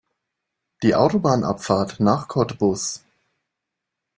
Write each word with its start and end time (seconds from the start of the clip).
Die 0.81 0.95
Autobahnabfahrt 0.95 1.99
nach 1.99 2.27
Cottbus 2.27 3.03